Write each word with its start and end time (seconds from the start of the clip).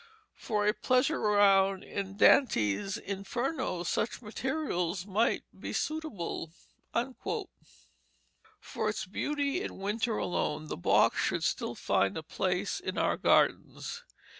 For 0.35 0.65
a 0.65 0.73
pleasure 0.73 1.19
ground 1.19 1.83
in 1.83 2.17
Dante's 2.17 2.97
Inferno 2.97 3.83
such 3.83 4.19
materials 4.19 5.05
might 5.05 5.43
be 5.59 5.73
suitable." 5.73 6.49
For 8.59 8.89
its 8.89 9.05
beauty 9.05 9.61
in 9.61 9.77
winter 9.77 10.17
alone, 10.17 10.69
the 10.69 10.75
box 10.75 11.19
should 11.19 11.43
still 11.43 11.75
find 11.75 12.17
a 12.17 12.23
place 12.23 12.79
in 12.79 12.97
our 12.97 13.15
gardens. 13.15 14.01